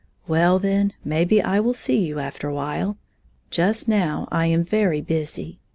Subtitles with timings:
[0.27, 2.97] Well, then, maybe I will see you after a while.
[3.51, 5.59] Just now I am very busy.